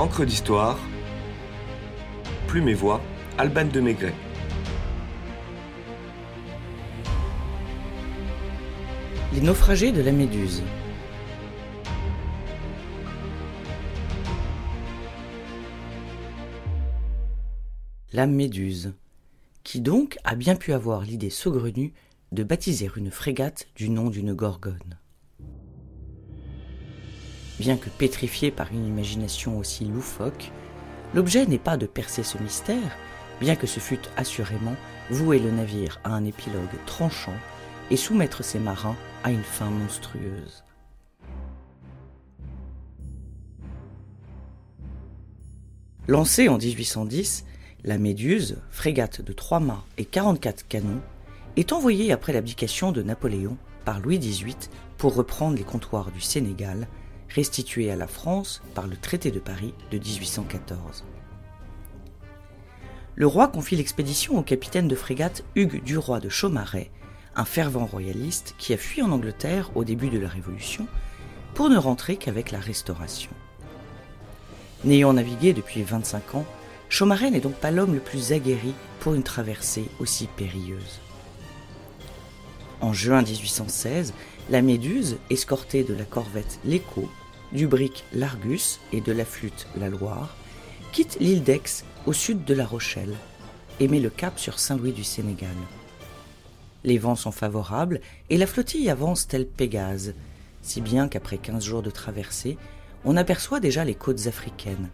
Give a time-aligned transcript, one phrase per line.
[0.00, 0.78] Encre d'histoire,
[2.46, 3.02] Plume et Voix,
[3.36, 4.14] Alban de Maigret.
[9.34, 10.62] Les naufragés de la Méduse.
[18.14, 18.94] La Méduse.
[19.64, 21.92] Qui donc a bien pu avoir l'idée saugrenue
[22.32, 24.96] de baptiser une frégate du nom d'une gorgone
[27.60, 30.50] Bien que pétrifié par une imagination aussi loufoque,
[31.12, 32.96] l'objet n'est pas de percer ce mystère,
[33.38, 34.74] bien que ce fût assurément
[35.10, 37.34] vouer le navire à un épilogue tranchant
[37.90, 40.64] et soumettre ses marins à une fin monstrueuse.
[46.08, 47.44] Lancée en 1810,
[47.84, 51.02] la Méduse, frégate de trois mâts et 44 canons,
[51.58, 54.56] est envoyée après l'abdication de Napoléon par Louis XVIII
[54.96, 56.88] pour reprendre les comptoirs du Sénégal,
[57.30, 61.04] restitués à la France par le traité de Paris de 1814.
[63.14, 66.90] Le roi confie l'expédition au capitaine de frégate Hugues Duroy de Chaumaret,
[67.36, 70.86] un fervent royaliste qui a fui en Angleterre au début de la Révolution
[71.54, 73.30] pour ne rentrer qu'avec la Restauration.
[74.84, 76.46] N'ayant navigué depuis 25 ans,
[76.88, 81.00] Chaumaret n'est donc pas l'homme le plus aguerri pour une traversée aussi périlleuse.
[82.80, 84.14] En juin 1816,
[84.48, 87.08] la Méduse, escortée de la corvette L'Écho,
[87.52, 90.36] du brick L'Argus et de la flûte La Loire,
[90.92, 93.14] quitte l'île d'Aix au sud de La Rochelle
[93.80, 95.54] et met le cap sur Saint-Louis du Sénégal.
[96.84, 100.14] Les vents sont favorables et la flottille avance telle Pégase,
[100.62, 102.56] si bien qu'après 15 jours de traversée,
[103.04, 104.90] on aperçoit déjà les côtes africaines.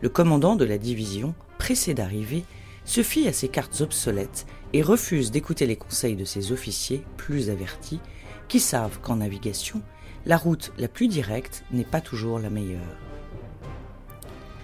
[0.00, 2.44] Le commandant de la division, pressé d'arriver,
[2.84, 7.50] se fie à ces cartes obsolètes et refuse d'écouter les conseils de ses officiers plus
[7.50, 8.00] avertis,
[8.48, 9.82] qui savent qu'en navigation,
[10.28, 12.96] la route la plus directe n'est pas toujours la meilleure.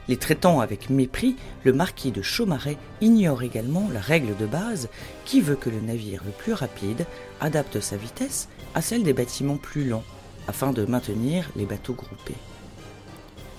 [0.06, 4.90] Les traitant avec mépris, le marquis de Chaumaret ignore également la règle de base
[5.24, 7.06] qui veut que le navire le plus rapide
[7.40, 10.04] adapte sa vitesse à celle des bâtiments plus lents,
[10.46, 12.36] afin de maintenir les bateaux groupés?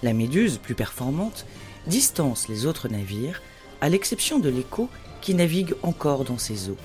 [0.04, 1.48] La Méduse, plus performante,
[1.88, 3.42] distance les autres navires,
[3.82, 4.88] à l'exception de l'Écho
[5.22, 6.78] qui navigue encore dans ses eaux,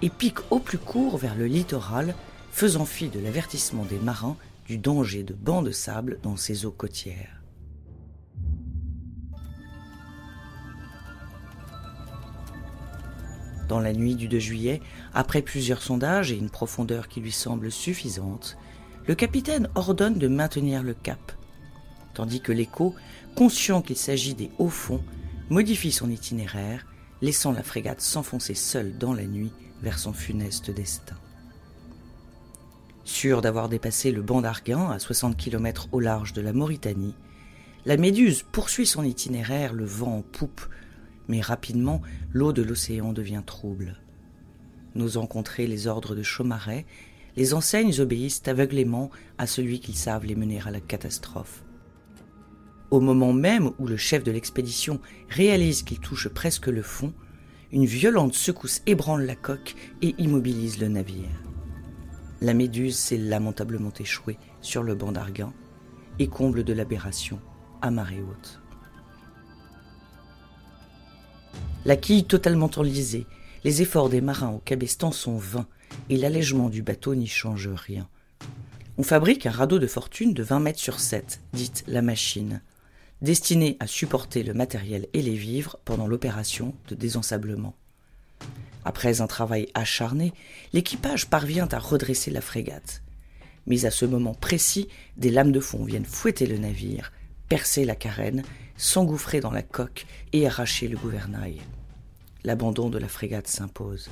[0.00, 2.14] et pique au plus court vers le littoral,
[2.52, 4.36] faisant fi de l'avertissement des marins
[4.68, 7.42] du danger de bancs de sable dans ses eaux côtières.
[13.66, 14.82] Dans la nuit du 2 juillet,
[15.14, 18.58] après plusieurs sondages et une profondeur qui lui semble suffisante,
[19.06, 21.32] le capitaine ordonne de maintenir le cap,
[22.12, 22.94] tandis que l'écho,
[23.36, 25.02] conscient qu'il s'agit des hauts fonds,
[25.48, 26.86] modifie son itinéraire,
[27.22, 31.16] laissant la frégate s'enfoncer seule dans la nuit vers son funeste destin.
[33.08, 37.14] Sûre d'avoir dépassé le banc d'Arguin à 60 km au large de la Mauritanie,
[37.86, 40.68] la Méduse poursuit son itinéraire le vent en poupe
[41.26, 42.02] mais rapidement
[42.34, 43.96] l'eau de l'océan devient trouble.
[44.94, 46.84] N'osant contrer les ordres de Chaumaret,
[47.34, 49.08] les enseignes obéissent aveuglément
[49.38, 51.64] à celui qu'ils savent les mener à la catastrophe.
[52.90, 57.14] Au moment même où le chef de l'expédition réalise qu'il touche presque le fond,
[57.72, 61.47] une violente secousse ébranle la coque et immobilise le navire.
[62.40, 65.52] La méduse s'est lamentablement échouée sur le banc d'Arguin
[66.18, 67.40] et comble de l'aberration
[67.82, 68.60] à marée haute.
[71.84, 73.26] La quille totalement enlisée,
[73.64, 75.66] les efforts des marins au cabestan sont vains
[76.10, 78.08] et l'allègement du bateau n'y change rien.
[78.98, 82.62] On fabrique un radeau de fortune de 20 mètres sur 7, dite la machine,
[83.22, 87.74] destiné à supporter le matériel et les vivres pendant l'opération de désensablement.
[88.88, 90.32] Après un travail acharné,
[90.72, 93.02] l'équipage parvient à redresser la frégate.
[93.66, 94.88] Mais à ce moment précis,
[95.18, 97.12] des lames de fond viennent fouetter le navire,
[97.50, 98.44] percer la carène,
[98.78, 101.60] s'engouffrer dans la coque et arracher le gouvernail.
[102.44, 104.08] L'abandon de la frégate s'impose.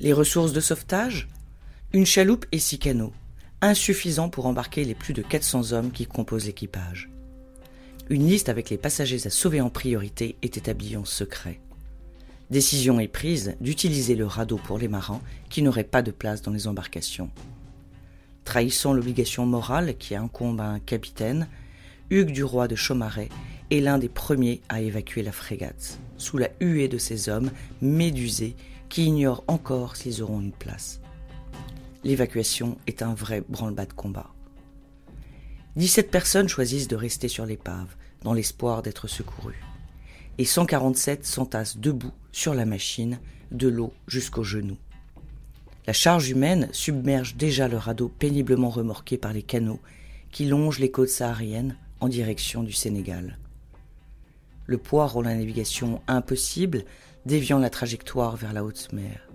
[0.00, 1.28] Les ressources de sauvetage?
[1.92, 3.12] Une chaloupe et six canots,
[3.60, 7.10] insuffisants pour embarquer les plus de 400 hommes qui composent l'équipage.
[8.08, 11.60] Une liste avec les passagers à sauver en priorité est établie en secret.
[12.50, 15.20] Décision est prise d'utiliser le radeau pour les marins
[15.50, 17.30] qui n'auraient pas de place dans les embarcations.
[18.44, 21.48] Trahissant l'obligation morale qui incombe à un capitaine,
[22.08, 23.30] Hugues du roi de Chaumaret
[23.72, 27.50] est l'un des premiers à évacuer la frégate, sous la huée de ses hommes
[27.82, 28.54] médusés
[28.88, 31.00] qui ignorent encore s'ils auront une place.
[32.04, 34.30] L'évacuation est un vrai branle-bas de combat.
[35.74, 39.60] 17 personnes choisissent de rester sur l'épave, dans l'espoir d'être secourues.
[40.38, 43.18] Et 147 s'entassent debout sur la machine,
[43.50, 44.76] de l'eau jusqu'aux genoux.
[45.86, 49.80] La charge humaine submerge déjà le radeau péniblement remorqué par les canaux
[50.32, 53.38] qui longent les côtes sahariennes en direction du Sénégal.
[54.66, 56.84] Le poids rend la navigation impossible,
[57.24, 59.30] déviant la trajectoire vers la haute mer.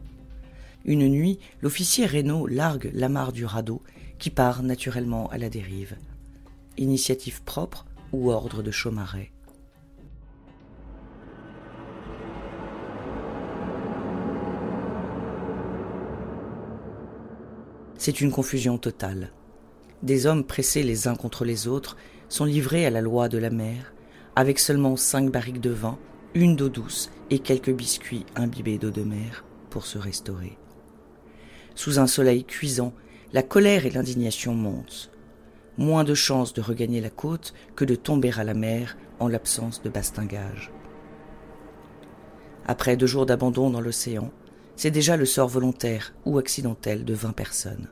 [0.86, 3.82] Une nuit, l'officier Reynaud largue l'amarre du radeau
[4.20, 5.98] qui part naturellement à la dérive.
[6.78, 9.32] Initiative propre ou ordre de Chaumaret.
[18.04, 19.32] C'est une confusion totale.
[20.02, 21.98] Des hommes pressés les uns contre les autres
[22.30, 23.94] sont livrés à la loi de la mer,
[24.36, 26.00] avec seulement cinq barriques de vin,
[26.34, 30.58] une d'eau douce et quelques biscuits imbibés d'eau de mer pour se restaurer.
[31.76, 32.96] Sous un soleil cuisant,
[33.34, 35.12] la colère et l'indignation montent.
[35.78, 39.84] Moins de chances de regagner la côte que de tomber à la mer en l'absence
[39.84, 40.72] de bastingage.
[42.66, 44.32] Après deux jours d'abandon dans l'océan,
[44.82, 47.88] c'est déjà le sort volontaire ou accidentel de vingt personnes.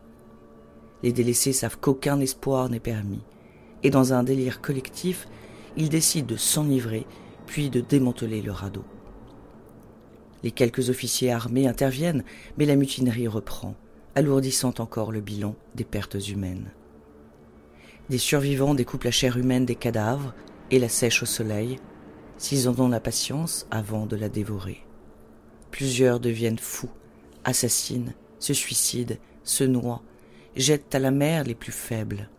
[1.04, 3.22] Les délaissés savent qu'aucun espoir n'est permis,
[3.84, 5.28] et dans un délire collectif,
[5.78, 7.06] ils décident de s'enivrer,
[7.46, 8.84] puis de démanteler le radeau.
[10.42, 12.24] Les quelques officiers armés interviennent,
[12.58, 13.76] mais la mutinerie reprend,
[14.16, 16.72] alourdissant encore le bilan des pertes humaines.
[18.10, 20.34] Des survivants découpent la chair humaine des cadavres
[20.72, 21.78] et la sèchent au soleil,
[22.40, 24.89] s'ils en ont la patience avant de la dévorer.
[25.72, 26.90] Plusieurs deviennent fous,
[27.44, 30.02] assassinent, se suicident, se noient,
[30.56, 32.30] jettent à la mer les plus faibles.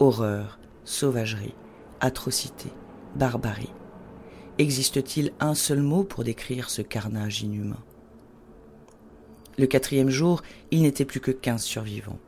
[0.00, 1.54] Horreur, sauvagerie,
[2.00, 2.68] atrocité,
[3.16, 3.72] barbarie.
[4.58, 7.82] Existe-t-il un seul mot pour décrire ce carnage inhumain?
[9.56, 12.18] Le quatrième jour, il n'était plus que quinze survivants.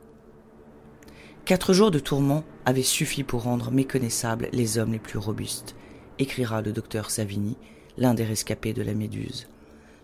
[1.44, 5.74] Quatre jours de tourments avaient suffi pour rendre méconnaissables les hommes les plus robustes,
[6.18, 7.56] écrira le docteur Savini,
[7.98, 9.48] l'un des rescapés de la Méduse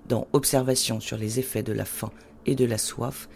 [0.08, 2.11] dans Observation sur les effets de la faim
[2.47, 3.29] et de la soif,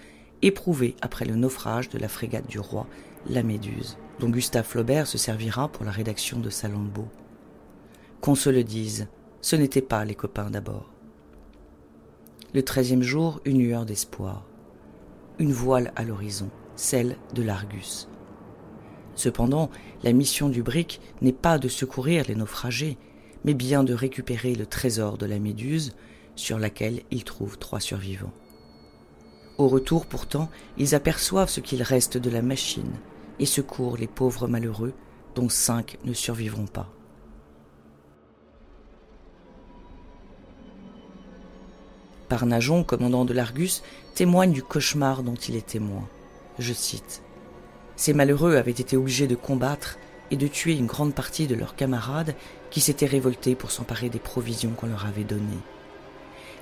[0.42, 2.86] éprouvé après le naufrage de la frégate du roi,
[3.28, 7.08] la Méduse, dont Gustave Flaubert se servira pour la rédaction de Salammbô.
[8.20, 9.08] Qu'on se le dise,
[9.40, 10.90] ce n'étaient pas les copains d'abord.
[12.52, 14.46] Le treizième jour, une lueur d'espoir.
[15.38, 18.08] Une voile à l'horizon, celle de l'Argus.
[19.14, 19.70] Cependant,
[20.02, 22.98] la mission du brick n'est pas de secourir les naufragés,
[23.44, 25.94] mais bien de récupérer le trésor de la Méduse,
[26.36, 28.32] sur laquelle ils trouvent trois survivants.
[29.58, 32.92] Au retour pourtant, ils aperçoivent ce qu'il reste de la machine
[33.38, 34.94] et secourent les pauvres malheureux
[35.34, 36.88] dont cinq ne survivront pas.
[42.28, 43.82] Parnajon, commandant de l'Argus,
[44.14, 46.08] témoigne du cauchemar dont il est témoin.
[46.58, 47.22] Je cite
[47.96, 49.98] Ces malheureux avaient été obligés de combattre
[50.30, 52.36] et de tuer une grande partie de leurs camarades
[52.70, 55.58] qui s'étaient révoltés pour s'emparer des provisions qu'on leur avait données.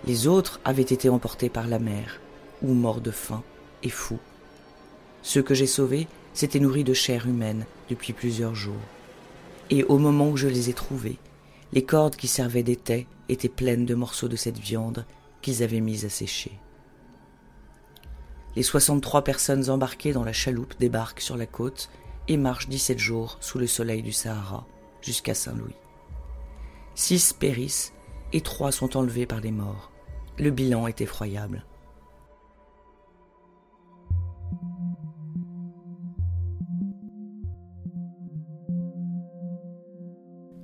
[0.06, 2.20] Les autres avaient été emportés par la mer,
[2.62, 3.42] ou morts de faim
[3.82, 4.20] et fous.
[5.22, 8.74] Ceux que j'ai sauvés s'étaient nourris de chair humaine depuis plusieurs jours.
[9.70, 11.18] Et au moment où je les ai trouvés,
[11.72, 15.04] les cordes qui servaient d'étais étaient pleines de morceaux de cette viande
[15.42, 16.52] qu'ils avaient mise à sécher.
[18.56, 21.90] Les soixante-trois personnes embarquées dans la chaloupe débarquent sur la côte
[22.28, 24.66] et marchent dix-sept jours sous le soleil du Sahara
[25.02, 25.76] jusqu'à Saint-Louis.
[26.94, 27.92] Six périssent
[28.32, 29.90] et trois sont enlevés par les morts.
[30.38, 31.64] Le bilan est effroyable.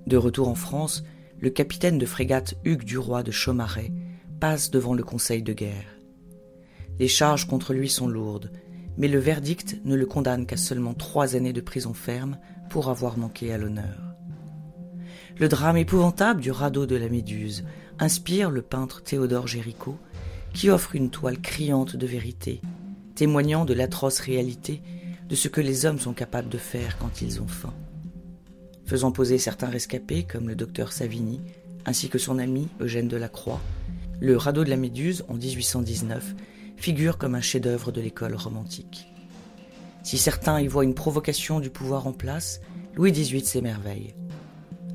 [0.06, 1.02] De retour en France,
[1.40, 3.90] le capitaine de frégate Hugues Duroy de Chaumaret
[4.38, 5.96] passe devant le Conseil de guerre.
[6.98, 8.52] Les charges contre lui sont lourdes,
[8.96, 12.38] mais le verdict ne le condamne qu'à seulement trois années de prison ferme
[12.70, 14.03] pour avoir manqué à l'honneur.
[15.36, 17.64] Le drame épouvantable du radeau de la Méduse
[17.98, 19.98] inspire le peintre Théodore Géricault,
[20.52, 22.60] qui offre une toile criante de vérité,
[23.16, 24.80] témoignant de l'atroce réalité
[25.28, 27.74] de ce que les hommes sont capables de faire quand ils ont faim.
[28.86, 31.40] Faisant poser certains rescapés, comme le docteur Savini,
[31.84, 33.60] ainsi que son ami Eugène Delacroix,
[34.20, 36.32] le radeau de la Méduse, en 1819,
[36.76, 39.08] figure comme un chef-d'œuvre de l'école romantique.
[40.04, 42.60] Si certains y voient une provocation du pouvoir en place,
[42.94, 44.14] Louis XVIII s'émerveille.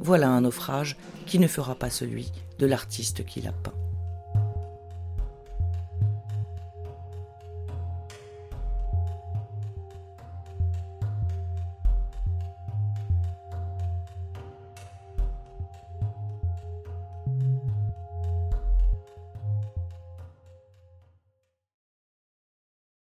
[0.02, 3.79] Voilà un naufrage qui ne fera pas celui de l'artiste qui l'a peint.